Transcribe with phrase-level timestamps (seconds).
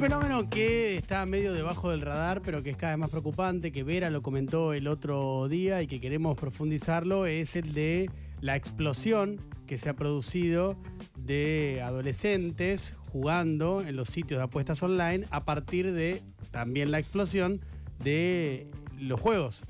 [0.00, 3.82] fenómeno que está medio debajo del radar, pero que es cada vez más preocupante, que
[3.82, 8.10] Vera lo comentó el otro día y que queremos profundizarlo, es el de
[8.40, 10.78] la explosión que se ha producido
[11.18, 17.60] de adolescentes jugando en los sitios de apuestas online a partir de también la explosión
[18.02, 19.64] de los juegos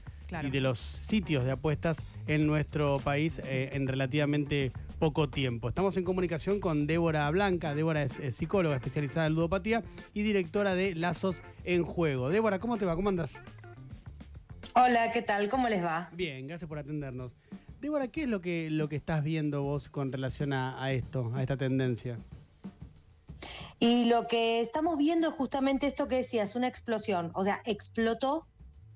[0.45, 4.71] y de los sitios de apuestas en nuestro país eh, en relativamente
[5.01, 5.67] poco tiempo.
[5.67, 7.75] Estamos en comunicación con Débora Blanca.
[7.75, 12.29] Débora es, psicóloga especializada en ludopatía y directora de Lazos en Juego.
[12.29, 12.95] Débora, ¿cómo te va?
[12.95, 13.41] ¿Cómo andas?
[14.75, 15.49] Hola, ¿qué tal?
[15.49, 16.11] ¿Cómo les va?
[16.13, 17.39] Bien, gracias por atendernos.
[17.81, 21.41] Débora, ¿qué es lo que, lo que estás viendo vos con relación a, esto, a
[21.41, 22.19] esta tendencia?
[23.79, 27.31] Y lo que estamos viendo es justamente esto que decías, una explosión.
[27.33, 28.47] O sea, explotó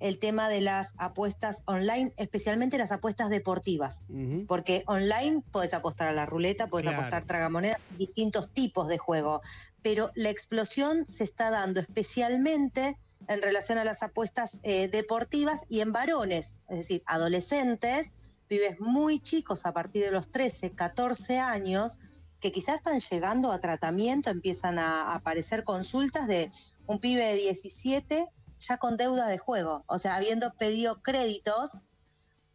[0.00, 4.02] el tema de las apuestas online, especialmente las apuestas deportivas,
[4.46, 9.40] porque online puedes apostar a la ruleta, puedes apostar tragamonedas, distintos tipos de juego,
[9.82, 15.80] pero la explosión se está dando especialmente en relación a las apuestas eh, deportivas y
[15.80, 18.12] en varones, es decir, adolescentes,
[18.48, 21.98] pibes muy chicos a partir de los 13, 14 años,
[22.40, 26.52] que quizás están llegando a tratamiento, empiezan a aparecer consultas de
[26.86, 28.28] un pibe de 17
[28.66, 31.82] ya con deuda de juego, o sea, habiendo pedido créditos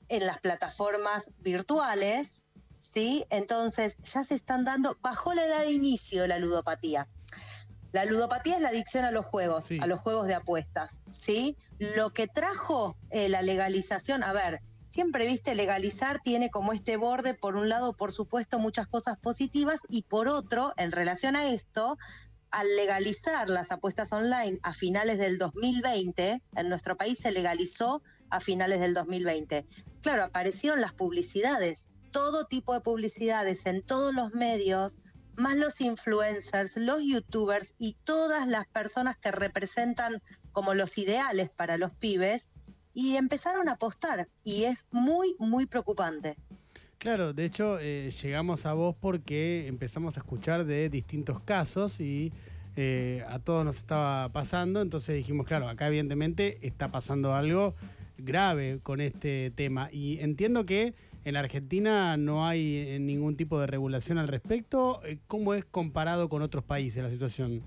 [0.08, 2.44] en las plataformas virtuales,
[2.80, 3.26] ¿sí?
[3.30, 7.08] Entonces ya se están dando, bajo la edad de inicio la ludopatía.
[7.92, 11.58] La ludopatía es la adicción a los juegos, a los juegos de apuestas, ¿sí?
[11.80, 17.34] Lo que trajo eh, la legalización, a ver, siempre viste, legalizar tiene como este borde,
[17.34, 21.98] por un lado, por supuesto, muchas cosas positivas y por otro, en relación a esto,
[22.52, 28.40] al legalizar las apuestas online a finales del 2020, en nuestro país se legalizó a
[28.40, 29.66] finales del 2020.
[30.02, 35.00] Claro, aparecieron las publicidades, todo tipo de publicidades en todos los medios,
[35.36, 41.78] más los influencers, los youtubers y todas las personas que representan como los ideales para
[41.78, 42.50] los pibes,
[42.94, 46.36] y empezaron a apostar, y es muy, muy preocupante.
[47.00, 52.34] Claro, de hecho eh, llegamos a vos porque empezamos a escuchar de distintos casos y
[52.76, 57.74] eh, a todos nos estaba pasando, entonces dijimos, claro, acá evidentemente está pasando algo
[58.18, 60.94] grave con este tema y entiendo que
[61.24, 65.00] en Argentina no hay eh, ningún tipo de regulación al respecto.
[65.28, 67.64] ¿Cómo es comparado con otros países la situación?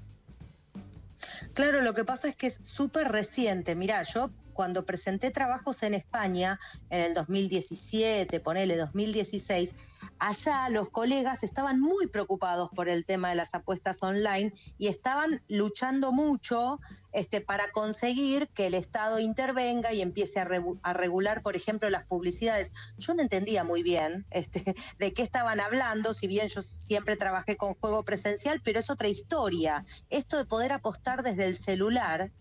[1.55, 3.75] Claro, lo que pasa es que es súper reciente.
[3.77, 6.59] Mirá, yo cuando presenté trabajos en España
[6.91, 9.75] en el 2017, ponele 2016,
[10.19, 15.43] allá los colegas estaban muy preocupados por el tema de las apuestas online y estaban
[15.49, 16.79] luchando mucho
[17.13, 22.73] este, para conseguir que el Estado intervenga y empiece a, regular, por ejemplo, las publicidades.
[22.99, 24.63] Yo no entendía muy bien este,
[24.99, 29.09] de qué estaban hablando, si bien yo siempre trabajé con juego presencial, pero es otra
[29.09, 29.85] historia.
[30.09, 32.33] Esto de poder apostar desde el celular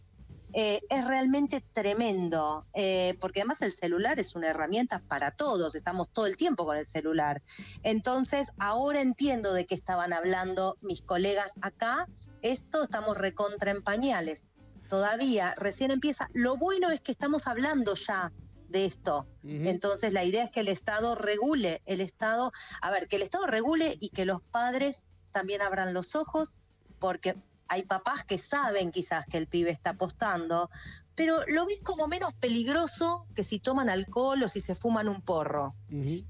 [0.53, 6.09] eh, es realmente tremendo, eh, porque además el celular es una herramienta para todos, estamos
[6.11, 7.41] todo el tiempo con el celular.
[7.83, 12.07] Entonces, ahora entiendo de qué estaban hablando mis colegas acá,
[12.41, 14.45] esto estamos recontra en pañales.
[14.89, 16.29] Todavía, recién empieza.
[16.33, 18.33] Lo bueno es que estamos hablando ya
[18.67, 19.27] de esto.
[19.43, 22.51] Entonces, la idea es que el Estado regule, el Estado,
[22.81, 26.59] a ver, que el Estado regule y que los padres también abran los ojos,
[26.99, 27.35] porque
[27.71, 30.69] hay papás que saben quizás que el pibe está apostando,
[31.15, 35.21] pero lo ves como menos peligroso que si toman alcohol o si se fuman un
[35.21, 35.73] porro.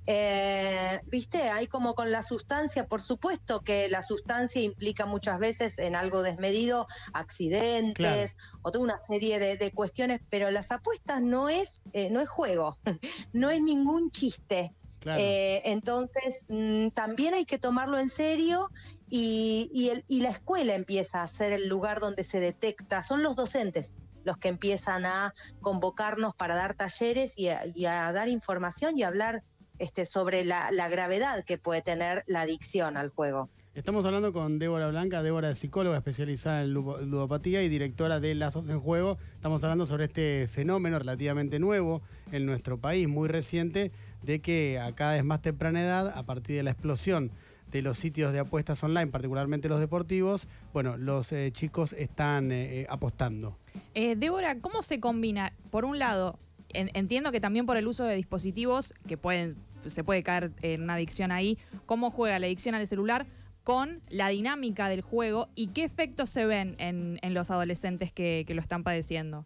[0.06, 5.80] Eh, Viste, hay como con la sustancia, por supuesto que la sustancia implica muchas veces
[5.80, 11.82] en algo desmedido accidentes o toda una serie de, cuestiones, pero las apuestas no es,
[11.94, 12.78] eh, no es juego,
[13.34, 14.76] no es ningún chiste.
[15.06, 18.70] Eh, entonces, mm, también hay que tomarlo en serio
[19.10, 23.36] y, el, y la escuela empieza a ser el lugar donde se detecta, son los
[23.36, 29.44] docentes los que empiezan a convocarnos para dar talleres y a, dar información y hablar
[29.80, 33.50] este, sobre la, gravedad que puede tener la adicción al juego.
[33.74, 38.68] Estamos hablando con Débora Blanca, Débora es psicóloga especializada en ludopatía y directora de Lazos
[38.68, 39.18] en Juego.
[39.36, 42.02] Estamos hablando sobre este fenómeno relativamente nuevo
[42.34, 43.92] en nuestro país, muy reciente,
[44.24, 47.32] de que a cada vez más temprana edad, a partir de la explosión
[47.72, 52.82] de los sitios de apuestas online, particularmente los deportivos, bueno, los eh, chicos están eh,
[52.82, 53.58] eh, apostando.
[53.94, 55.54] Débora, ¿cómo se combina?
[55.70, 56.38] Por un lado,
[56.74, 60.96] entiendo que también por el uso de dispositivos que pueden, se puede caer en una
[60.96, 63.26] adicción ahí, ¿cómo juega la adicción al celular?
[63.64, 68.62] con la dinámica del juego y qué efectos se ven en, los adolescentes que, lo
[68.62, 69.46] están padeciendo.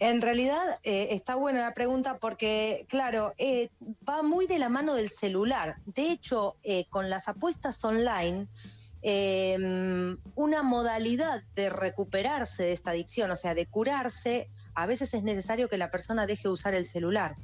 [0.00, 3.68] En realidad eh, está buena la pregunta porque, claro, eh,
[4.08, 5.76] va muy de la mano del celular.
[5.84, 8.48] De hecho, eh, con las apuestas online,
[9.02, 15.22] em, una modalidad de recuperarse de esta adicción, o sea, de curarse, a veces es
[15.22, 17.34] necesario que la persona deje de usar el celular.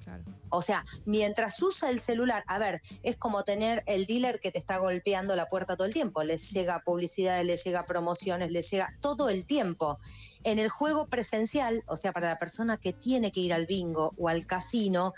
[0.56, 4.58] O sea, mientras usa el celular, a ver, es como tener el dealer que te
[4.58, 6.22] está golpeando la puerta todo el tiempo.
[6.24, 9.98] Les llega publicidad, les llega promociones, les llega todo el tiempo.
[10.44, 14.14] En el juego presencial, o sea, para la persona que tiene que ir al bingo
[14.16, 15.12] o al casino,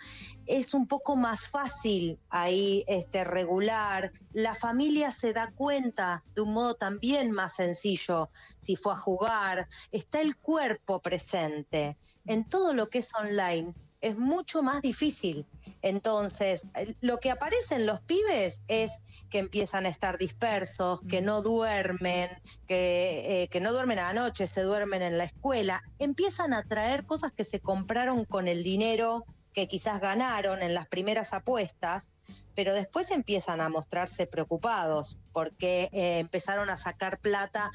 [0.46, 4.10] es un poco más fácil ahí este, regular.
[4.32, 9.68] La familia se da cuenta de un modo también más sencillo si fue a jugar.
[9.92, 11.96] Está el cuerpo presente.
[12.26, 15.46] En todo lo que es online es mucho más difícil.
[15.82, 16.66] Entonces,
[17.00, 22.30] lo que aparece en los pibes es que empiezan a estar dispersos, que no duermen,
[22.66, 26.62] que, eh, que no duermen a la noche, se duermen en la escuela, empiezan a
[26.62, 29.24] traer cosas que se compraron con el dinero
[29.54, 32.10] que quizás ganaron en las primeras apuestas,
[32.54, 37.70] pero después empiezan a mostrarse preocupados porque eh, empezaron a sacar plata,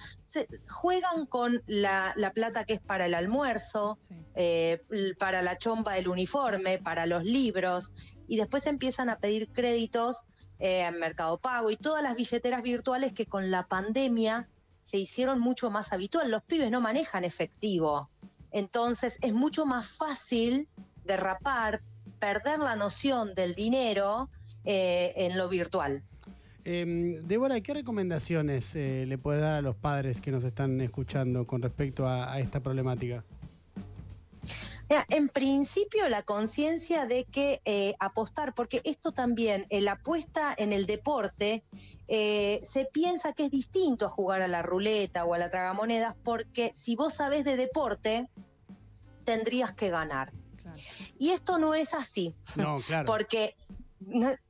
[0.70, 3.98] juegan con la, plata que es para el almuerzo,
[4.36, 4.84] eh,
[5.20, 7.94] para la chomba del uniforme, para los libros,
[8.28, 10.26] y después empiezan a pedir créditos
[10.60, 14.48] eh, en Mercado Pago y todas las billeteras virtuales que con la pandemia
[14.84, 16.30] se hicieron mucho más habitual.
[16.30, 18.10] Los pibes no manejan efectivo.
[18.52, 20.70] Entonces es mucho más fácil
[21.06, 21.82] derrapar,
[22.20, 24.30] perder la noción del dinero
[24.66, 26.04] eh, en lo virtual.
[26.66, 31.46] Eh, Débora, ¿qué recomendaciones eh, le puede dar a los padres que nos están escuchando
[31.46, 33.24] con respecto a, esta problemática?
[35.10, 40.86] en principio la conciencia de que eh, apostar, porque esto también, la apuesta en el
[40.86, 41.64] deporte,
[42.08, 46.74] se piensa que es distinto a jugar a la ruleta o a la tragamonedas, porque
[46.76, 48.30] si vos sabés de deporte,
[49.24, 50.32] tendrías que ganar.
[51.20, 52.34] Y esto no es así.
[52.56, 53.06] No, claro.
[53.06, 53.56] Porque,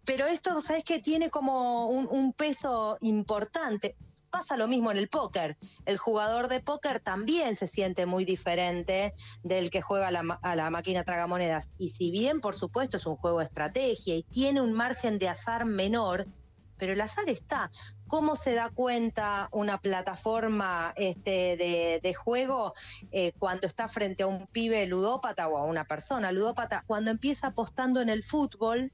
[0.06, 3.96] pero esto, ¿sabes que Tiene como un, peso importante
[4.30, 5.58] pasa lo mismo en el póker.
[5.86, 10.56] El jugador de póker también se siente muy diferente del que juega a la, a
[10.56, 11.70] la, máquina tragamonedas.
[11.78, 15.30] Y si bien, por supuesto, es un juego de estrategia y tiene un margen de
[15.30, 16.26] azar menor,
[16.84, 17.72] pero el azar está.
[18.10, 21.56] ¿Cómo se da cuenta una plataforma este,
[22.04, 22.74] de, juego
[23.14, 26.84] eh, cuando está frente a un pibe ludópata o a una persona ludópata?
[26.86, 28.92] Cuando empieza apostando en el fútbol,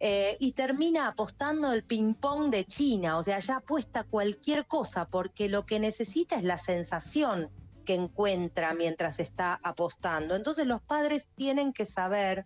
[0.00, 5.48] eh, y termina apostando el ping-pong de China, o sea, ya apuesta cualquier cosa porque
[5.48, 7.48] lo que necesita es la sensación
[7.86, 10.34] que encuentra mientras está apostando.
[10.34, 12.44] Entonces los padres tienen que saber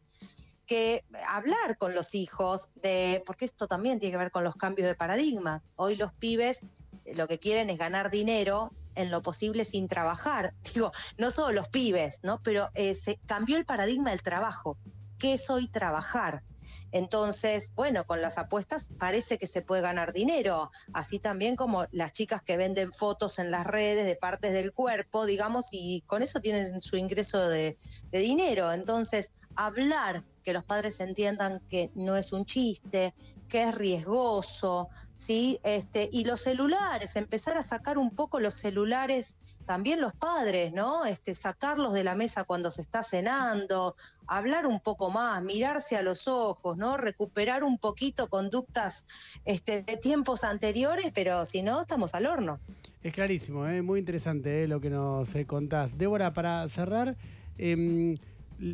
[0.69, 4.87] que hablar con los hijos de, porque esto también tiene que ver con los cambios
[4.87, 5.65] de paradigma.
[5.75, 6.67] Hoy los pibes
[7.05, 10.55] eh, lo que quieren es ganar dinero en lo posible sin trabajar.
[10.75, 12.41] Digo, no solo los pibes, ¿no?
[12.43, 14.77] Pero eh, se cambió el paradigma del trabajo.
[15.19, 16.45] ¿Qué es hoy trabajar?
[16.93, 22.13] Entonces, bueno, con las apuestas parece que se puede ganar dinero, así también como las
[22.13, 26.41] chicas que venden fotos en las redes de partes del cuerpo, digamos, y con eso
[26.41, 27.77] tienen su ingreso de,
[28.11, 28.73] de dinero.
[28.73, 33.13] Entonces, hablar que los padres entiendan que no es un chiste,
[33.51, 35.61] que es riesgoso, ¿sí?
[35.63, 39.37] Este, y los celulares, empezar a sacar un poco los celulares,
[39.67, 41.05] también los padres, ¿no?
[41.05, 43.95] Este, sacarlos de la mesa cuando se está cenando,
[44.27, 46.97] hablar un poco más, mirarse a los ojos, ¿no?
[46.97, 49.05] Recuperar un poquito conductas
[49.45, 52.59] este, de tiempos anteriores, pero si no, estamos al horno.
[53.03, 53.83] Es clarísimo, ¿eh?
[53.83, 54.67] muy interesante ¿eh?
[54.67, 55.99] lo que nos eh, contás.
[55.99, 57.19] Débora, para cerrar,
[57.59, 58.15] em,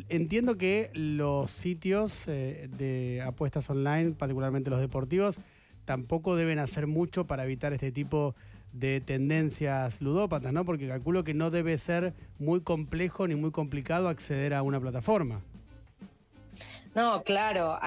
[0.09, 5.39] entiendo que los sitios eh, de apuestas online, particularmente los deportivos,
[5.85, 8.35] tampoco deben hacer mucho para evitar este tipo
[8.73, 10.65] de tendencias ludópatas, ¿no?
[10.65, 15.41] Porque calculo que no debe ser muy complejo ni muy complicado acceder a una plataforma.
[16.93, 17.77] No, claro,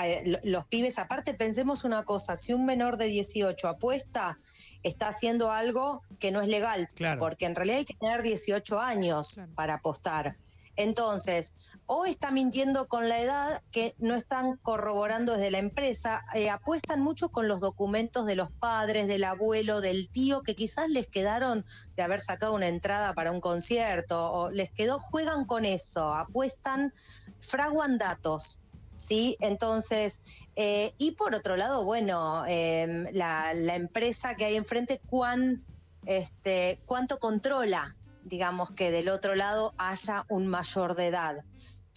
[0.45, 4.39] los pibes, aparte pensemos una cosa, si un menor de 18 apuesta,
[4.83, 7.19] está haciendo algo que no es legal, claro.
[7.19, 10.37] porque en realidad hay que tener 18 años para apostar.
[10.77, 11.55] Entonces,
[11.91, 17.01] o está mintiendo con la edad que no están corroborando desde la empresa, eh, apuestan
[17.01, 21.65] mucho con los documentos de los padres, del abuelo, del tío, que quizás les quedaron
[21.97, 26.93] de haber sacado una entrada para un concierto, o les quedó, juegan con eso, apuestan,
[27.41, 28.61] fraguan datos.
[28.95, 29.39] ¿sí?
[29.41, 30.21] Entonces,
[30.57, 35.65] eh, y por otro lado, bueno, em, la, empresa que hay enfrente, ¿cuán,
[36.05, 37.97] este, ¿cuánto controla
[38.29, 41.45] digamos que del otro lado haya un mayor de edad.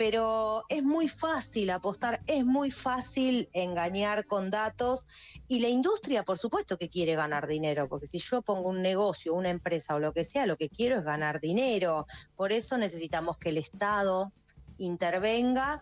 [0.01, 5.05] Pero es muy fácil apostar, es muy fácil engañar con datos
[5.47, 9.35] y la industria, por supuesto que quiere ganar dinero, porque si yo pongo un negocio,
[9.35, 12.07] una empresa o lo que sea, lo que quiero es ganar dinero.
[12.35, 14.33] Por eso necesitamos que el Estado
[14.79, 15.79] intervenga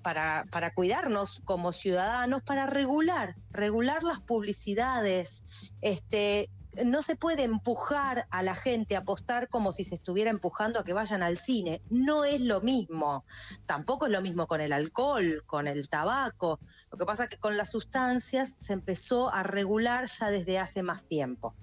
[0.00, 5.44] para, cuidarnos como ciudadanos, para regular, regular las publicidades,
[5.80, 6.48] este,
[6.84, 10.84] no se puede empujar a la gente a apostar como si se estuviera empujando a
[10.84, 11.80] que vayan al cine.
[11.90, 13.24] No es lo mismo.
[13.66, 16.60] Tampoco es lo mismo con el alcohol, con el tabaco.
[16.90, 20.82] Lo que pasa es que con las sustancias se empezó a regular ya desde hace
[20.82, 21.54] más tiempo.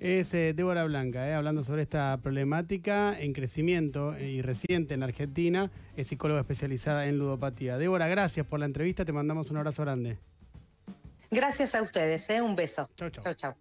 [0.00, 5.00] Es eh, Débora Blanca, eh, hablando sobre esta problemática en crecimiento eh, y reciente en
[5.00, 5.70] la Argentina.
[5.96, 7.78] Es psicóloga especializada en ludopatía.
[7.78, 9.04] Débora, gracias por la entrevista.
[9.04, 10.18] Te mandamos un abrazo grande.
[11.30, 12.42] Gracias a ustedes, ¿eh?
[12.42, 12.90] un beso.
[12.96, 13.22] Chau, chau.
[13.22, 13.54] Chau, chau.